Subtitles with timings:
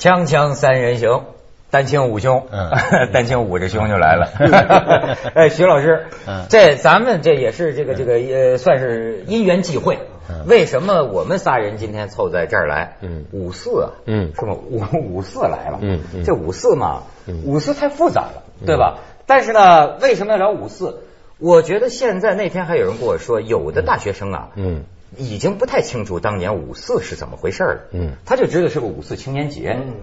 [0.00, 1.24] 锵锵三人行，
[1.70, 2.70] 丹青五兄，嗯
[3.12, 4.28] 丹青捂着胸就来了。
[5.36, 9.98] 哎，徐老师，嗯这咱们这也是这个这个呃，算是因缘际会。
[10.30, 12.96] 嗯为什么我们仨人今天凑在这儿来？
[13.02, 14.54] 嗯五四啊，嗯是吗？
[14.54, 14.82] 五
[15.18, 19.00] 五四来了，嗯嗯这五四嘛嗯，五四太复杂了，对吧？
[19.26, 21.02] 但是呢，为什么要聊五四？
[21.38, 24.84] 我觉得现在那天还有人跟我说，有的大学生啊，嗯
[25.16, 27.80] 已经不太清楚当年五四是怎么回事了。
[27.92, 29.76] 嗯他就知道是个五四青年节。
[29.78, 29.94] 嗯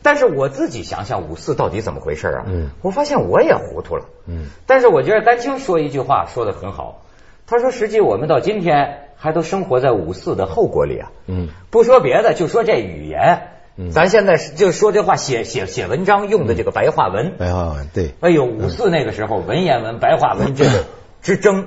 [0.00, 2.44] 但是我自己想想五四到底怎么回事啊？
[2.46, 4.04] 嗯我发现我也糊涂了。
[4.26, 7.02] 嗯但是我觉得丹青说一句话说的很好，
[7.46, 11.10] 他说实际我们到今天还都生活在五四的后果里啊。
[11.26, 17.36] 嗯不说别的，就说这语言，嗯咱现在是就说这话写写写文章用的这个白话文。
[17.36, 20.84] 白话文对，哎呦，五四那个时候文言文、白话文这个
[21.22, 21.66] 之争，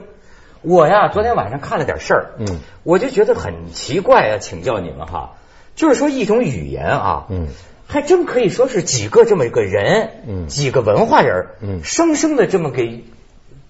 [0.62, 5.32] 我呀昨天晚上看了点事儿，嗯，我就觉得很奇怪啊，请教你们哈，
[5.76, 7.48] 就是说一种语言啊，嗯，
[7.88, 10.48] 还真可以说是几个这么一个人，嗯。
[10.48, 11.84] 几个文化人，嗯。
[11.84, 13.04] 生生的这么给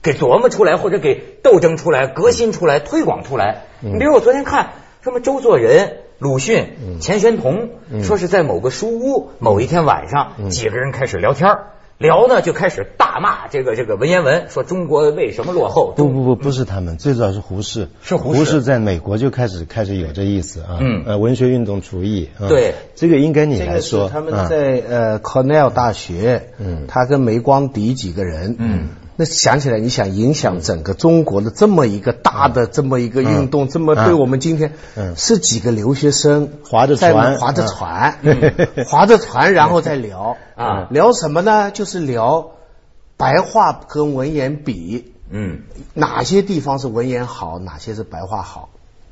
[0.02, 3.64] 给琢磨出来，或者给斗争出来、革新出来、推广出来。
[3.82, 3.94] 嗯。
[3.94, 5.98] 你比如我昨天看什么周作人。
[6.20, 7.00] 鲁迅、嗯。
[7.00, 8.04] 钱玄同嗯。
[8.04, 10.50] 说是在某个书屋，某一天晚上，嗯。
[10.52, 11.68] 几个人开始聊天儿
[12.02, 15.94] 聊呢就开始大骂这个这个文言文，说中国为什么落后？
[15.96, 18.40] 不不不，不是他们，最早是胡适，是胡适。
[18.40, 21.04] 胡适在美国就开始开始有这意思啊，嗯。
[21.06, 24.48] 呃，文学运动主义，啊对，这个应该你这个是来说，他们啊。
[24.50, 26.86] 在呃 Cornell 大学，嗯。
[26.88, 28.88] 他跟梅光迪几个人，嗯，
[29.22, 35.16] 那想起来，你想影响整个中国的这么一个大的这么一个运动，这么对我们今天，嗯。
[35.16, 37.38] 是几个留学生划着船。
[37.38, 38.68] 划着嗯船，嗯。
[38.88, 41.70] 划着船，然后再聊 啊聊什么呢？
[41.70, 42.54] 就是聊
[43.16, 45.60] 白话跟文言比，嗯。
[45.94, 48.70] 哪些地方是文言好，哪些是白话好。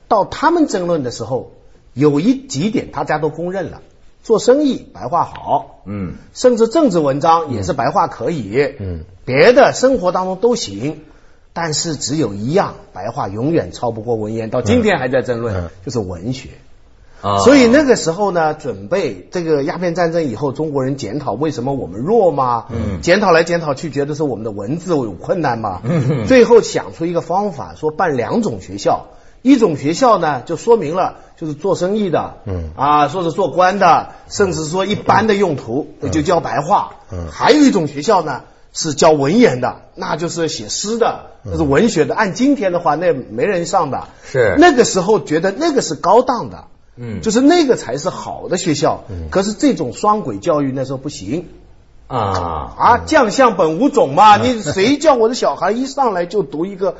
[0.07, 1.51] 到他们争论的时候，
[1.93, 3.81] 有一几点大家都公认了：
[4.29, 6.13] 做生意白话好，嗯。
[6.35, 11.01] 甚至政治文章也是白话可以，嗯，别的生活当中都行。
[11.51, 15.69] 但是只有一样，白话永远超不过文言，到今天还在争论，嗯。
[15.83, 16.49] 就是文学。
[17.23, 17.39] 啊。
[17.39, 23.01] 所以那个时候呢，准备这个鸦片战争以后，中国人检讨为什么我们弱吗，嗯。
[23.01, 26.27] 检讨来检讨去，觉得是我们的文字有困难吗，嗯。
[26.27, 29.07] 最后想出一个方法，说办两种学校，
[29.41, 32.71] 一种学校呢就说明了就是做生意的，嗯。
[32.75, 37.27] 啊，说是做官的，甚至说一般的用途，就教白话，嗯。
[37.31, 38.41] 还有一种学校呢。
[38.71, 42.13] 是教文言的，那就是写诗的，那是文学的。
[42.13, 44.09] 按今天的话，那没人上的。
[44.23, 44.55] 是。
[44.59, 47.19] 那个时候觉得那个是高档的，嗯。
[47.21, 49.05] 就是那个才是好的学校。
[49.09, 49.29] 嗯。
[49.31, 51.47] 可是这种双轨教育那时候不行。
[52.05, 52.75] 啊。
[52.77, 56.95] 啊，将相本无种嘛，你谁叫我的小孩一上来就读一个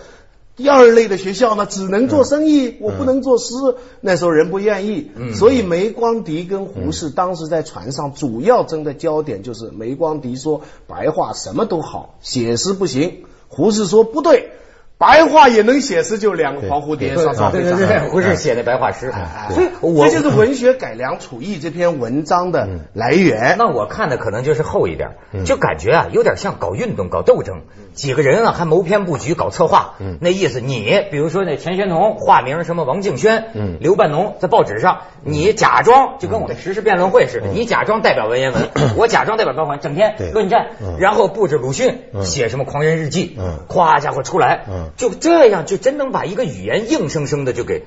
[0.59, 1.66] 第二类的学校呢？
[1.66, 3.53] 只能做生意，我不能做诗。
[4.02, 13.24] 那时候人不愿意，嗯所以梅光迪跟胡适当时在船上主要争的焦点就是梅光迪说白话什么都好，写诗不行。
[13.47, 14.52] 胡适说不对，
[15.00, 23.56] 白话也能写诗，就两个黄蝴蝶上上飞对对对，不是写的白话诗，哎所以我这就是文学改良刍议这篇文章的来源。
[23.58, 25.46] 那我看的可能就是厚一点，嗯。
[25.46, 27.62] 就感觉啊有点像搞运动、搞斗争，
[27.94, 30.18] 几个人啊还谋篇布局、搞策划，嗯。
[30.20, 33.78] 那意思你比如说那钱玄同化名什么王敬轩，嗯。
[33.80, 38.64] 刘半农在报纸上，你假装就跟我们时事辩论会似的，你假装代表文言文，
[38.98, 40.32] 我假装代表白话，整天对。
[40.32, 42.26] 论战嗯，然后布置鲁迅嗯。
[42.26, 47.86] 写什么狂人日记嗯，咵家伙出来嗯，就这样就真能把一个语言硬生生的就给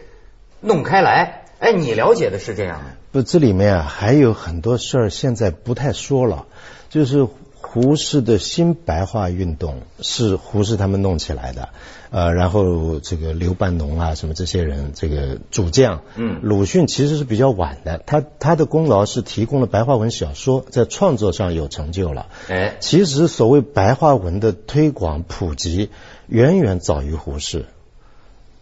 [0.61, 1.45] 弄开来。
[1.59, 2.91] 哎，你了解的是这样的？
[3.13, 6.47] 不，这里面啊还有很多事儿，现在不太说了。
[6.89, 7.27] 就是
[7.72, 11.71] 胡适的新白话运动是胡适他们弄起来的，
[12.10, 22.27] 呃，然后这个刘半农啊，什么这些人，这个主将，嗯鲁迅其实是比较晚的，他他的功劳是提供了白话文小说，在创作上有成就了。
[22.50, 25.89] 哎，其实所谓白话文的推广普及，
[26.27, 27.65] 远远早于胡适。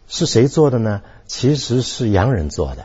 [0.06, 1.02] 是谁做的呢？
[1.26, 2.84] 其实是洋人做的。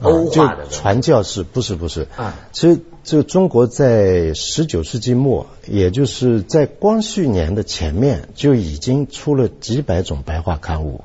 [0.00, 11.04] 欧化的就传教士不是不是啊，其实这个中国在十九世纪末，也就是在光绪年的前面，就已经出了几百种白话刊物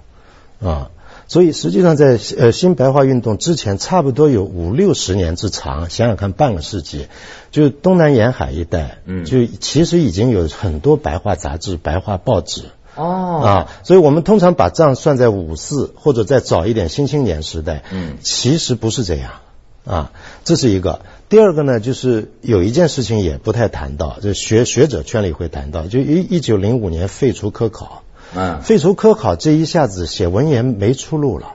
[0.62, 0.89] 啊。
[1.27, 7.07] 所以实际上在呃新白话运动之前，差不多有五六十年之长，想想看半个世纪，
[7.51, 12.63] 就东南沿海一带，嗯就其实已经有很多白话杂志、白话报纸。
[12.95, 19.31] 哦啊，所以我们通常把账算在五四或者再早一点新青年时代，嗯其实不是这样
[19.86, 20.12] 啊，
[20.44, 21.01] 这是一个。
[21.30, 28.03] 第二个呢，就是有一件事情也不太谈到，就学学者圈里会谈到，就一一九零五年废除科考，
[28.36, 31.53] 嗯废除科考这一下子写文言没出路了。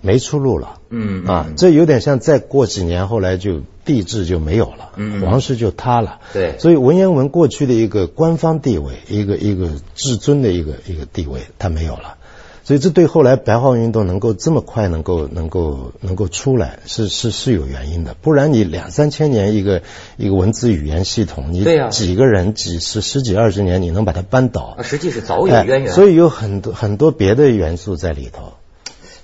[0.00, 0.80] 没出路了。
[0.88, 6.20] 嗯啊，这有点像再过几年，后来就帝制就没有了，嗯皇室就塌了。
[6.32, 12.14] 对所以文言文过去的一个官方地位，一个一个至尊的一个一个地位，它没有了。
[12.62, 18.16] 所以这对后来白话运动能够这么快能够能够能够出来，是是是有原因的。
[18.20, 19.82] 不然你两三千年一个
[20.16, 24.82] 一个文字语言系统，你几个人几十十几二十年，你能把它扳倒啊，？
[24.82, 25.90] 实际是早有渊源。
[25.90, 28.54] 哎所以有很多很多别的元素在里头。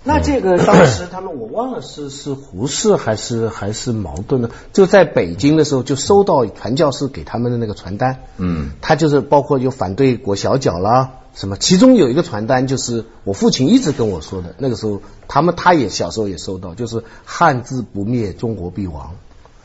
[0.05, 4.51] 那这个当时他们我忘了是是胡适还是还是矛盾呢？
[4.73, 19.15] 就在北京的时候就收到传教士给他们的那个传单，嗯，他就是包括有反对裹小脚啦什么，其中有一个传单就是我父亲一直跟我说的，那个时候他们他也小时候也收到，就是汉字不灭，中国必亡。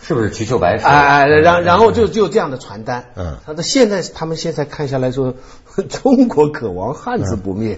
[0.02, 0.88] 是不是瞿秋白说？
[0.88, 3.38] 哎哎，然然后就就这样的传单，嗯。
[3.46, 5.34] 他的现在他们现在看下来说，
[5.90, 7.78] 中国可亡，汉字不灭。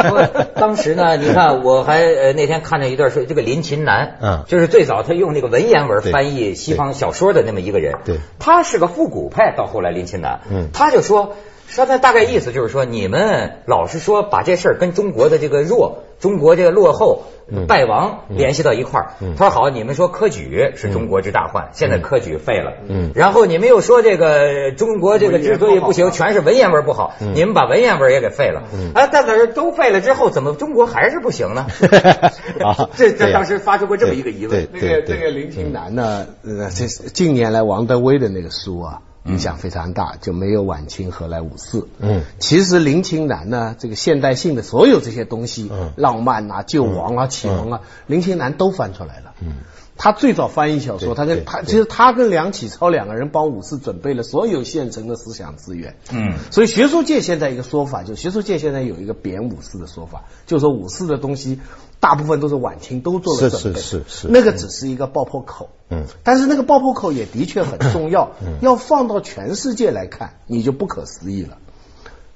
[0.56, 4.44] 当时呢， 你看，我还呃那天看了一段说，这个林琴南，嗯。
[4.46, 8.18] 就是最早他用那个文言文翻译西方小说的那么一个人，对。
[8.38, 10.68] 他是个复古派，到后来林琴南，嗯。
[10.72, 11.34] 他就说。
[11.70, 17.22] 说他大概意思就是说，你们老是说把这事儿跟中国的这个弱、中国这个落后、
[17.52, 19.10] 嗯败亡联系到一块儿。
[19.20, 22.74] 嗯他说好，你们说科举是中国之大患，现在科举废了。
[22.88, 28.62] 嗯然后你们又说这个中国这个之所以不行，全是文言文不好，嗯你们把文言文也给废了。
[28.72, 31.66] 嗯啊，但是都废了之后，怎么中国还是不行呢？
[32.64, 34.68] 啊这这当时发出过这么一个疑问。
[34.72, 41.88] 那个那个林清南呢，呃，这近年来王德威的那个书啊，影响非常大，就没有晚清何来五四。
[41.98, 49.34] 嗯其实林清南呢，这个现代性的所有这些东西，嗯浪漫啊、救亡啊、启蒙啊，林清南都翻出来了。
[49.40, 49.54] 嗯
[50.02, 55.94] 他最早翻译小说，他跟他其实他跟梁启超两个人帮五四准备了所有现成的思想资源。
[56.10, 56.38] 嗯。
[56.50, 61.60] 所以学术界现在一个说法，就学术界现在有一个贬五四的说法，就是说五四的东西
[62.00, 64.28] 大部分都是晚清都做了是准备，是是是。
[64.28, 65.68] 那个只是一个爆破口。
[65.90, 66.04] 嗯。
[66.24, 68.56] 但是那个爆破口也的确很重要，嗯。
[68.62, 71.58] 要放到全世界来看，你就不可思议了。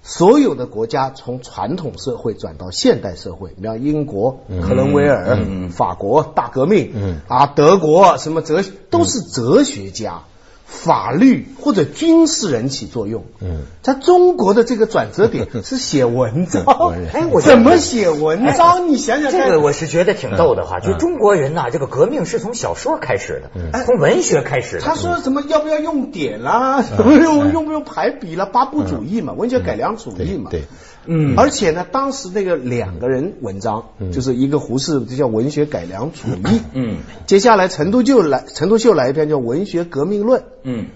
[0.06, 5.70] 所有的国家从传统社会转到现代社会，你像英国、克伦威尔、嗯嗯。
[5.70, 7.20] 法国大革命，嗯。
[7.26, 10.24] 啊，德国什么哲都是哲学家、
[10.64, 13.24] 法律或者军事人起作用。
[13.40, 16.64] 嗯，在中国的这个转折点 是写文章，
[17.12, 18.88] 哎我怎么写文章？
[18.88, 20.92] 你想想看，这个我是觉得挺逗的哈，嗯。
[20.92, 24.82] 就中国人呐，这个革命是从小说开始的，从文学开始的。
[24.82, 30.50] 他说什么要不要用点啦，什么用用不用排比啦，八部主义嘛，文学改良主义嘛。
[30.50, 30.64] 对对，
[31.06, 31.34] 嗯。
[31.36, 36.60] 而且呢，当时那个两个人文章，就是一个胡适，就叫文学改良主义。
[36.72, 36.98] 嗯。
[37.26, 40.40] 接下来陈独秀来，陈独秀来一篇叫《文学革命论》。
[40.62, 40.86] 嗯。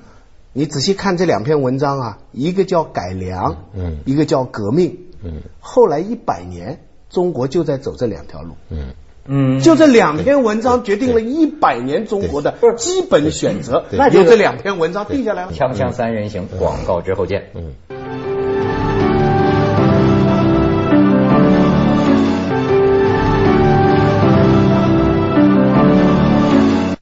[0.53, 3.99] 你仔细看这两篇文章啊，一个叫改良，嗯。
[4.05, 4.99] 一个叫革命。
[5.23, 5.43] 嗯。
[5.61, 6.81] 后来一百年，
[7.11, 8.55] 中国就在走这两条路。
[8.71, 8.95] 嗯。
[9.31, 15.53] 嗯，就这两篇文章决定了一百年中国的基本选择，那就这两篇文章定下来了。
[15.53, 17.51] 锵锵三人行，广告之后见。
[17.55, 17.75] 嗯。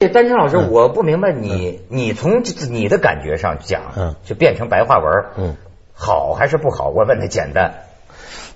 [0.07, 5.55] 这丹青老师，我不明白你，你从你的感觉上讲，嗯就变成白话文，嗯，
[5.93, 6.87] 好还是不好？
[6.89, 7.83] 我问的简单。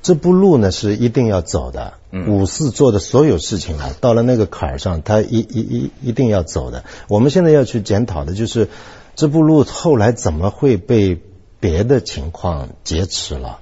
[0.01, 1.93] 这步路呢是一定要走的。
[2.11, 6.83] 嗯五四做的所有事情啊，到了那个坎儿上，他一一一一定要走的。
[7.07, 8.69] 我们现在要去检讨的就是
[9.15, 11.19] 这步路后来怎么会被
[11.59, 13.59] 别的情况劫持了。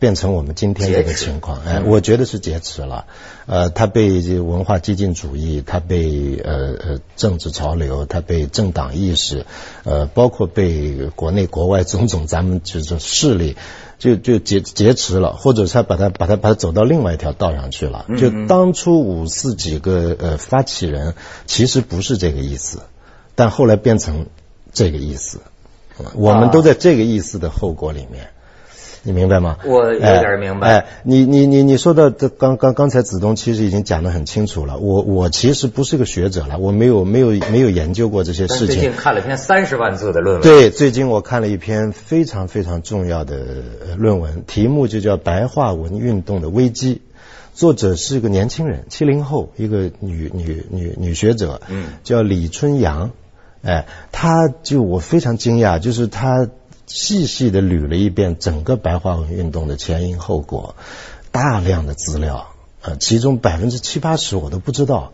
[0.00, 3.04] 变成我们今天这个情况，哎，我觉得是劫持了。
[3.44, 9.44] 呃，他被这文化激进主义，他被呃呃政治潮流，他被政党意识，
[9.84, 13.56] 呃，包括被国内国外种种咱们就是势力，
[13.98, 18.06] 就就劫劫持了，或者他把他把他把他走到另外一条道上去了。
[18.18, 21.14] 就当初五四几个呃发起人
[21.44, 22.80] 其实不是这个意思，
[23.34, 24.28] 但后来变成
[24.72, 25.40] 这个意思，
[26.14, 28.30] 我们都在这个意思的后果里面。
[29.02, 29.56] 你明白吗？
[29.64, 30.68] 我有点明白。
[30.68, 34.76] 哎，你你你你说到这刚刚刚才子东其实已经讲得很清楚了。
[34.76, 38.66] 我我其实不是个学者了，我没有没有没有研究过这些事情。
[38.66, 40.42] 最近看了篇三十万字的论文。
[40.42, 43.38] 对，最近我看了一篇非常非常重要的
[43.96, 46.96] 论文，题目就叫《白话文运动的危机》，
[47.54, 53.12] 作者是个年轻人，七零后，一个女女女女学者，嗯，叫李春阳。
[53.62, 56.48] 哎，她就我非常惊讶，就是她。
[56.92, 60.74] 细细的捋了一遍整个白话文运动的前因后果，
[61.30, 62.48] 大量的资料，
[62.82, 65.12] 呃，其中百分之七八十我都不知道。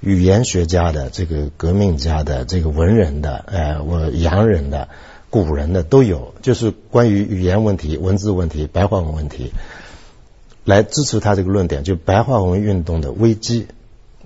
[0.00, 4.88] 语言学家的、这个革命家的、这个文人的、呃，我洋人的、
[5.28, 9.52] 古人的都有，就是关于语言问题、文字问题、白话文问题，
[10.64, 13.66] 来支持他这个论点，就白话文运动的危机。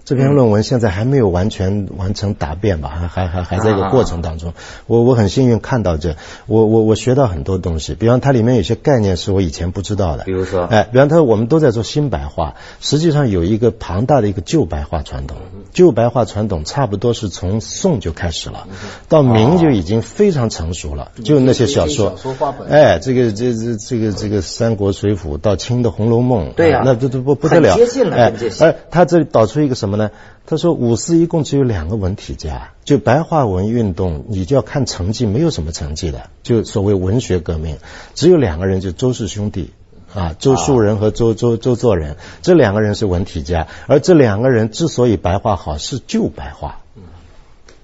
[0.04, 4.52] 这篇论文现在还没有完全完成答辩吧，还还还还在一个过程当中。
[4.86, 6.16] 我我很幸运看到这，
[6.46, 10.24] 我我我学到很多东西，比方它里面有些概念是我以前不知道的。
[10.24, 15.36] 比如说哎，比方说我们都在做新白话，实际上有一个庞大的一个旧白话传统。
[15.72, 18.66] 旧白话传统差不多是从宋就开始了，
[19.08, 21.12] 到明就已经非常成熟了。
[21.22, 30.10] 就那些小说小说话本，哎，这个这这这个这个三国水浒到清的红楼梦，对呀啊那这这不不得了，很接近了哎他这里导出一个什么呢？
[30.46, 37.78] 他说五四一共只有两个文体家，就白话文运动，你就要看成绩，没有什么成绩的，就所谓文学革命，
[38.14, 39.70] 只有两个人，就周氏兄弟。
[40.14, 46.80] 啊，周树人和周周周作人这两个人是文体家，而这两个人之所以白话好，是旧白话，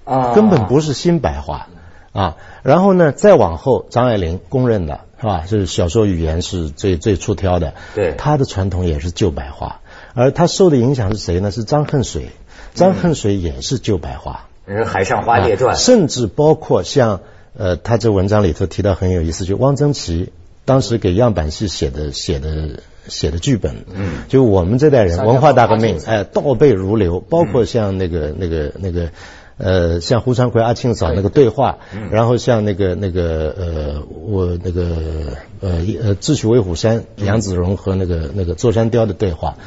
[0.05, 1.69] 啊，根本不是新白话
[2.11, 2.37] 啊。
[2.61, 5.45] 然后呢，再往后，张爱玲公认的是吧？
[5.47, 9.79] 是小说语言是最最出挑的，对她的传统也是旧白话，
[10.19, 11.49] 而他受的影响是谁呢？
[11.49, 12.29] 是张恨水，
[12.73, 14.49] 张恨水也是旧白话。
[14.65, 15.75] 人海上花列传。
[15.75, 17.21] 啊，甚至包括像
[17.57, 20.33] 呃，他这文章里头提到很有意思，就汪曾祺
[20.65, 29.09] 当时给样板戏写的写的写的剧本，嗯，就我们这代人文化大革，命哎，倒背如流，包括像那个那个那个。
[29.61, 31.49] 呃，像胡传奎、阿庆嫂那个对。
[31.49, 32.11] 话，嗯。
[32.11, 34.85] 然后像那个那个呃，我那个
[35.59, 39.57] 呃呃，智取威虎山，杨子荣和那个那个座山雕的对话，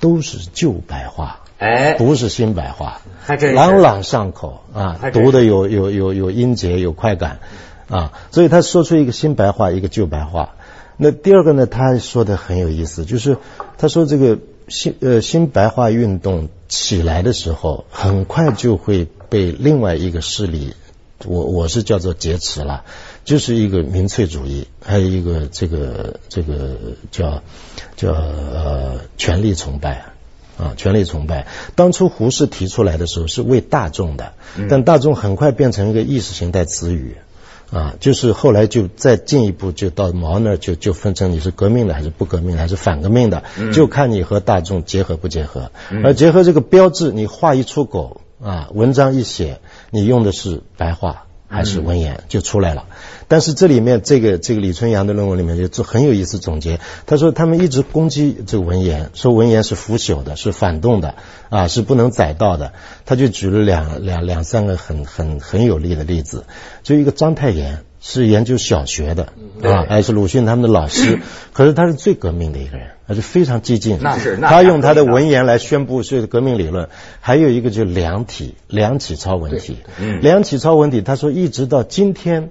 [0.00, 3.56] 都是旧白话，哎，不是新白话，还真是。
[3.56, 7.40] 朗朗上口啊读的有有有有音节，有快感
[7.88, 10.54] 啊，所以他说出一个新白话，一个旧白话。
[10.96, 13.36] 那第二个呢，他说的很有意思，就是
[13.76, 14.38] 他说这个
[14.68, 20.74] 新呃新白话运动起来的时候，很快就会被另外一个势力，
[21.24, 22.84] 我我是叫做劫持了，
[23.28, 26.78] 就是一个民粹主义，还有一个这个这个
[27.10, 27.42] 叫
[27.94, 30.06] 叫呃权力崇拜。
[30.56, 31.46] 啊，权力崇拜。
[31.76, 34.32] 当初胡适提出来的时候是为大众的，
[34.70, 37.16] 但大众很快变成一个意识形态词语。
[37.70, 43.44] 啊，就是后来就再进一步，就到毛那儿就就分成你是革命的还是不革命的，还是反革命的，
[43.74, 45.70] 就看你和大众结合不结合。
[46.02, 52.84] 而结合这个标志，你话一出口啊，文章一写，你用的是白话还是文言，就出来了。
[53.26, 61.14] 但是这里面这个这个李春阳的论文里面就做很有意思总结，他说他们一直攻击这个文言，说文言是腐朽的，是反动的，
[61.48, 62.72] 啊是不能载道的。
[63.04, 66.44] 他就举了两两两三个很很很有力的例子，
[66.82, 71.20] 就一个章太炎是研究小学的啊，还是鲁迅他们的老师，
[71.52, 76.90] 可是他是最革命的一个人，他是非常激进，那是那他用他的文言来宣布是革命理论。
[77.20, 82.50] 还有一个就是梁体，梁启超文体，嗯梁启超文体，他说一直到今天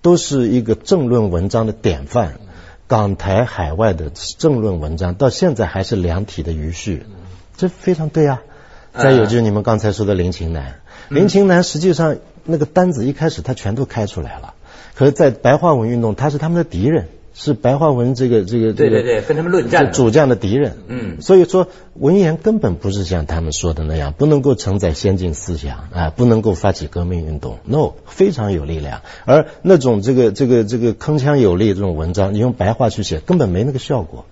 [0.00, 2.40] 都是一个政论文章的典范。
[2.88, 7.06] 港台海外的政论文章到现在还是梁体的余绪，
[7.56, 8.42] 这非常对啊。
[8.92, 14.52] 再有就是你们刚才说的林琴南，林琴南实际上那个单子一开始他全都开出来了，
[14.94, 20.76] 可是，在白话文运动他是他们的敌人，是白话文这个这个这个对对对跟他们论战主将的敌人。
[20.86, 27.58] 嗯所以说文言根本不是像他们说的那样，不能够承载先进思想啊，不能够发起革命运动。
[27.64, 29.00] No，非常有力量。
[29.24, 34.26] 而那种这个这个这个铿锵有力这种文章，你用白话去写，根本没那个效果。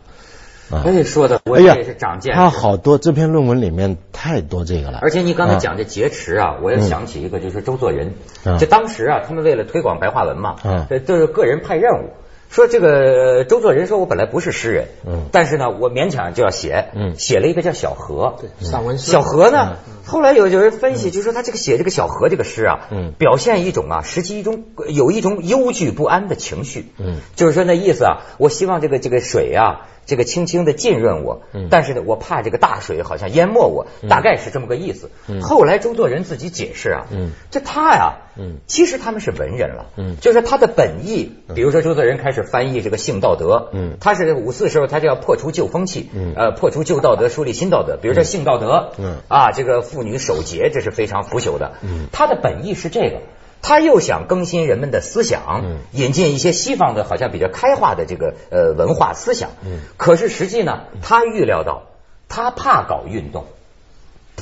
[0.70, 2.38] 啊哎，说的我也是长见识。
[2.38, 5.00] 他好多这篇论文里面太多这个了。
[5.02, 8.12] 而且你刚才啊讲这劫持啊，我也想起一个，就是周作人。
[8.44, 12.10] 嗯就当时啊，他们为了推广白话文嘛，嗯这都是个人派任务。
[12.50, 19.08] 说这个周作人说，我本来不是诗人，嗯但是呢，我勉强就要写，嗯写了一个叫小河，对，散文诗。
[19.08, 31.68] 小河呢，后来有有人分析，就说他这个写这个小河这个诗啊，嗯表现一种啊，实际一种有一种忧惧不安的情绪，嗯就是说那意思啊，我希望这个这个水啊，这个轻轻的浸润我，嗯。
[31.70, 35.08] 但是呢，我怕这个大水好像淹没我，大概是这么个意思。
[35.28, 35.40] 嗯。
[35.40, 37.30] 后来周作人自己解释啊，嗯。
[37.52, 38.56] 这他呀，嗯。
[38.66, 40.16] 其实他们是文人了，嗯。
[40.20, 43.96] 就是他的本意，比如说周作人开始翻译这个性道德，嗯。
[44.00, 46.34] 他是五四时候他就要破除旧风气，嗯。
[46.36, 49.18] 呃，破除旧道德，树立新道德，比如说性道德，嗯。
[49.28, 52.08] 啊，这个妇女守节，这是非常腐朽的，嗯。
[52.10, 53.20] 他的本意是这个。
[53.62, 55.78] 他又想更新人们的思想，嗯。
[55.92, 59.50] 引进一些西方的，好像比较开化的这个呃文化思想。
[59.64, 59.80] 嗯。
[59.96, 61.82] 可是实际呢，他预料到
[62.28, 63.44] 他怕搞运动，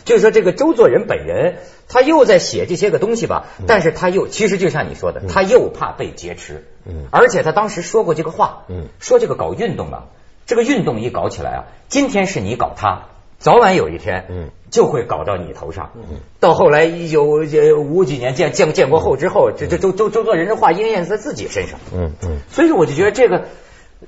[0.04, 1.56] 就是说这个周作人本人，
[1.88, 7.06] 他又在写这些个东西吧，但是他又其实就像你说的，他又怕被劫持，嗯。
[7.10, 8.86] 而且他当时说过这个话，嗯。
[9.00, 10.04] 说这个搞运动啊，
[10.46, 13.06] 这个运动一搞起来啊，今天是你搞他，
[13.38, 15.92] 早晚有一天，嗯就会搞到你头上。
[15.94, 22.38] 嗯到后来一九五几年建建建国后之后，这这周周周作人的话应验在自己身上，嗯嗯。
[22.50, 23.46] 所以说我就觉得这个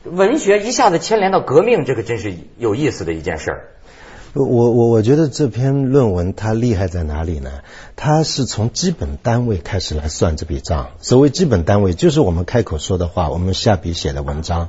[0.05, 3.65] 文学一下子牵连到革命，这个真是有意思的一件事儿。
[4.33, 7.51] 我我我觉得这篇论文它厉害在哪里呢？
[7.97, 10.91] 它是从基本单位开始来算这笔账。
[11.01, 14.69] 所谓基本单位，就是我们开口说的话，我们下笔写的文章。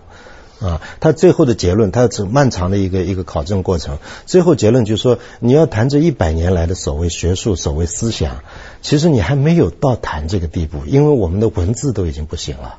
[0.62, 8.44] 啊，他最后的结论，他这漫长的一个一个考证过程，最后结论就是说，你要谈这一百年来的所谓学术、所谓思想，
[8.82, 12.78] 其实你还没有到谈这个地步，因为我们的文字都已经不行了，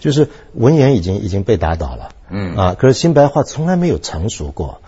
[0.00, 2.08] 就是文言已经已经被打倒了。
[2.28, 4.80] 嗯啊，可是新白话从来没有成熟过。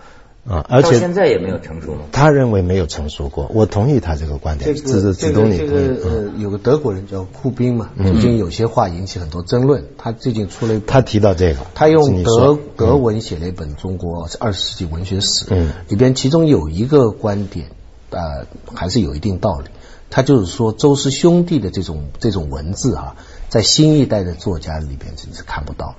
[0.45, 2.01] 啊，而且现在也没有成熟吗？
[2.11, 4.75] 他认为没有成熟过，我同意他这个观点。
[4.75, 9.85] 这个这个这个呃，有个德国人叫库宾嘛，最近有些话引起很多争论。
[9.97, 17.67] 他最近出了一他提到这个，他用德德文写了一本《中国二十世纪文学史》，嗯，里边其中有一个观点，
[18.09, 18.43] 啊，
[18.75, 19.69] 还是有一定道理。
[20.09, 23.15] 他就是说，周氏兄弟的这种这种文字啊，
[23.47, 25.95] 在新一代的作家里边真是看不到了。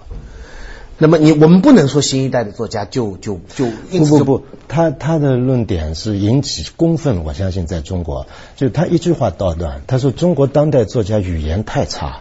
[0.97, 3.67] 那么你我们不能说新一代的作家就就就
[3.99, 12.21] 不不不，他他的论点是引起公愤，我相信在中国，就他一句话道断，他说中国当代作家语言太差，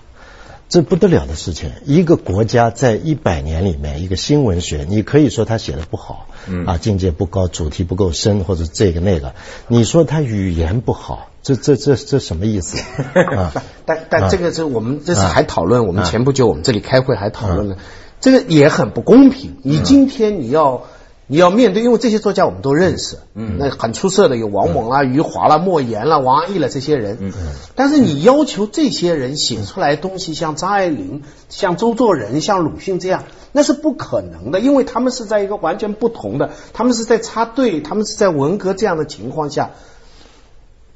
[0.69, 1.71] 这不得了的事情。
[1.85, 6.27] 一个国家在一百年里面，一个新文学，你可以说他写的不好，
[6.65, 9.35] 啊，境界不高，主题不够深，或者这个那个，
[9.67, 12.81] 你说他语言不好，这这这这什么意思？
[13.37, 13.53] 啊，
[13.85, 17.77] 但但这个是我们这次还讨论，我们前不久我们这里开会还讨论了。
[18.23, 19.57] 这个也很不公平。
[19.63, 20.83] 你今天你要
[21.27, 27.53] 你要面对，因为这些作家我们都认识，嗯，那很出色的有王蒙啦、余华啦、莫言啦、王安忆啦这些人，嗯嗯。
[27.75, 39.71] 但是你要求这些人写出来东西像张爱玲、像周作人、像鲁迅这样，那是不可能的，因为他们是在一个完全不同的，他们是在插队，他们是在文革这样的情况下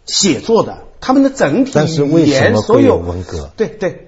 [0.08, 0.80] 写作的。
[1.00, 1.72] 他们的整体
[2.02, 4.08] 语言，所有文革，对对，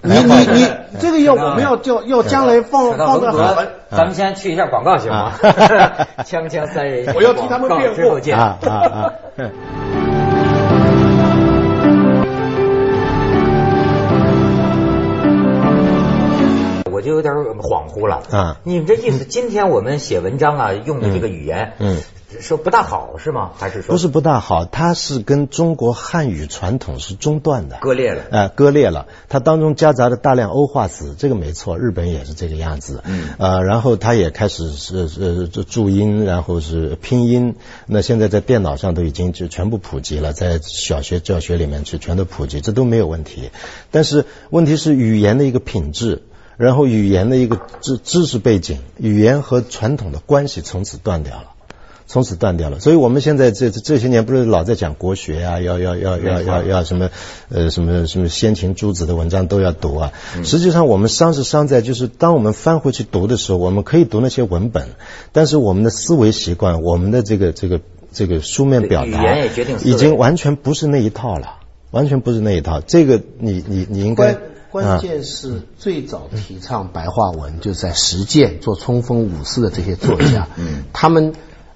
[0.00, 0.66] 你你你，
[0.98, 5.32] 这个要我们要叫要将来放放在好，咱们先去一下广告行吗？
[6.24, 8.18] 锵锵三人，我要替他们辩护。
[8.18, 9.12] 见啊啊啊！
[16.92, 18.60] 我就有点恍惚了啊！
[18.64, 22.00] 你们这意思，今天我们写文章啊，用的这个语言，嗯。
[22.40, 23.50] 说不大好是吗？
[23.58, 24.64] 还是说不是不大好？
[24.64, 28.22] 它是跟中国汉语传统是中断的，割裂了。
[28.30, 29.06] 呃，割裂了。
[29.28, 31.78] 它当中夹杂着大量欧化词，这个没错。
[31.78, 33.02] 日本也是这个样子。
[33.04, 33.34] 嗯。
[33.36, 37.54] 呃，然后它也开始是是注音，然后是拼音。
[37.84, 43.50] 那现在在电脑上都已经就全部普及了，在小学教学里面去全都普及，这都没有问题。
[43.90, 46.22] 但是问题是语言的一个品质，
[46.62, 51.48] 然后语言的一个知知识背景，语言和传统的关系从此断掉了。
[52.06, 57.10] 从此断掉了，所以我们现在这这些年不是老在讲国学啊，要要要要要要什么
[57.48, 60.12] 呃什么什么先秦诸子的文章都要读啊。
[60.44, 64.88] 实际上我们伤是伤在就是当我们翻回去读的时候，我们可以读那些文本，
[65.32, 67.80] 但是我们的思维习惯，我们的这个这个
[68.12, 69.34] 这个书面表达，
[69.82, 71.60] 已经完全不是那一套了，
[71.92, 72.82] 完全不是那一套。
[72.82, 74.36] 这个你你你应该
[74.72, 81.32] 关键是最早提倡白话文，就在实践做冲锋武士的这些作家，嗯，他们。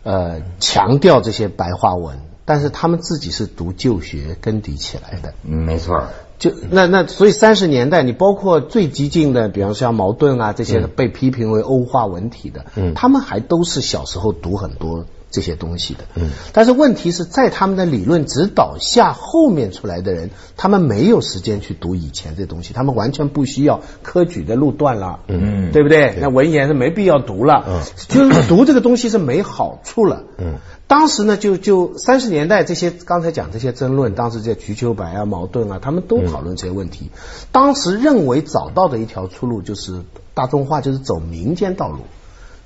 [0.08, 5.34] 呃，强调这些白话文，但是他们自己是读旧学根底起来的。
[5.42, 6.06] 嗯，没错。
[6.38, 15.06] 就那那，所以三十年代，你包括最激进的，比方说像茅盾啊这些被批评为欧化文体的，嗯，他们还都是小时候读很多。
[15.28, 26.16] 这些东西的，嗯，但是问题是在他们的理论指导下，后面出来的人，他们没有时间去读以前这东西，他们完全不需要科举的路段了，嗯，对不对？
[26.20, 30.54] 那文言是没必要读了，嗯，就是读这个东西是没好处了，嗯，
[30.88, 37.10] 当时呢，就就三十年代这些刚才讲这些争论，当时这瞿秋白啊、茅盾啊，他们都讨论这些问题，
[37.50, 41.98] 当时认为找到的一条出路就是大众化，就是走民间道路。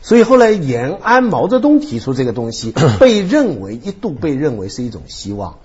[0.02, 5.56] 所以后来延安毛泽东提出这个东西， 被认为一度被认为是一种希望。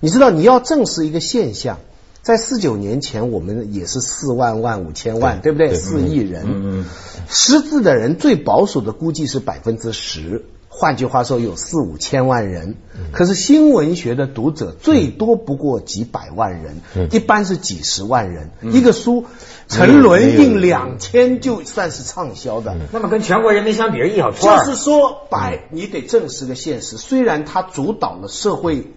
[0.00, 1.78] 你知道，你要证实一个现象，
[2.22, 5.74] 在四九年前，我们也是四万万五千万，对不对？
[5.74, 6.84] 四亿人，嗯
[7.28, 10.44] 识字的人最保守的估计是百分之十。
[10.76, 12.74] 换句话说，有四五千万人，
[13.12, 16.80] 可是新文学的读者最多不过几百万人，
[17.12, 18.50] 一般是几十万人。
[18.60, 19.26] 一个书
[19.68, 22.76] 沉沦印两千，就算是畅销的。
[22.92, 24.58] 那么跟全国人民相比，一小撮。
[24.58, 28.92] 就是说，百你得正视个现实，虽然它主导了社会。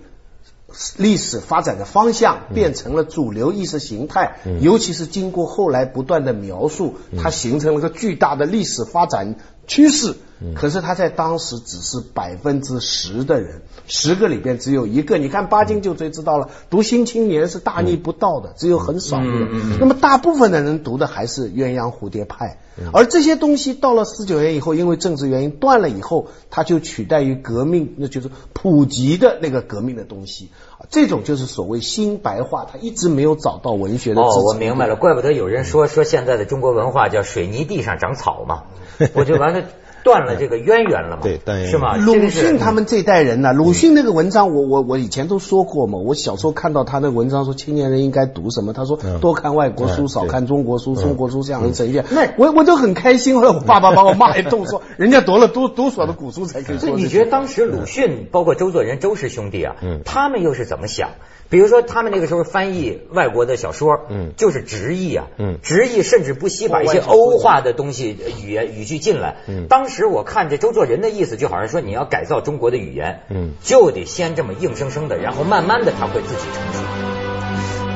[0.98, 9.36] 历史发展的方向变成了主流意识形态，尤其是经过后来不断的描述，它形成了个巨大的历史发展
[9.66, 10.16] 趋势。
[10.56, 15.18] 可是他在当时只是百分之十的人，十个里边只有一个。
[15.18, 19.80] 你看巴金就最知道了，读《新青年》是大逆不道的，只有很少的人。
[19.80, 22.60] 那么大部分的人读的还是鸳鸯蝴蝶派。
[22.94, 30.52] 而这些东西到了四九年以后，因为政治原因断了以后，它就取代于革命，那就是普及的那个革命的东西。
[30.92, 38.66] 这种就是所谓新白话，它一直没有找到文学的支哦，我明白了，怪不得有人说说现在的中国文化叫水泥地上长草嘛，
[39.14, 39.66] 我就完了
[40.08, 41.98] 断了这个渊源了嘛，对对是吗？
[41.98, 46.00] 鲁迅他们这代人呢、鲁迅那个文章我，我我以前都说过嘛。
[46.00, 52.06] 我小时候看到他的文章说青年人应该读什么，他说嗯多看外国书，嗯少看中国书，中国书向人呈现。
[52.12, 56.94] 那我我都很开心，后来我爸爸把我骂一顿，说 人家读了多多少的古书才可以所以。
[56.94, 61.10] 你觉得当时鲁迅，包括周作人、周氏兄弟啊，嗯他们又是怎么想？
[61.50, 69.38] 比如说，他们那个时候翻译外国的小说，嗯就是直译啊，嗯直译甚至不惜把一些欧化的东西、语言语句进来。
[69.48, 76.84] 嗯当时我看这周作人的意思，就好像说你要改造中国的语言，嗯就得先这么硬生生的，然后慢慢的它会自己成熟。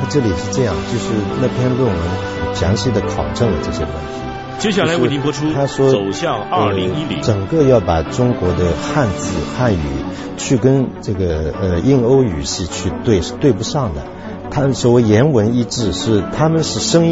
[0.02, 4.22] 那这里是这样，就是那篇论文详细的考证了这些问题。
[4.60, 9.80] 接下来为您播出他说，走向二零一零整个要把中国的汉字汉语
[10.38, 14.02] 去跟这个呃印欧语系去对是对不上的。
[14.52, 17.10] 他所谓言文一致是他们是声音。